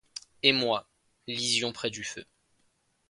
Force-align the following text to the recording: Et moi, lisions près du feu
Et 0.41 0.51
moi, 0.51 0.89
lisions 1.27 1.73
près 1.73 1.91
du 1.91 2.03
feu 2.03 2.25